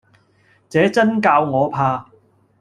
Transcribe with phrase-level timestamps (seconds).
[0.67, 2.09] 這眞教我怕，